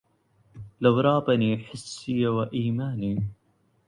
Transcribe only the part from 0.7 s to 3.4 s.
لو رابني حسي وإيماني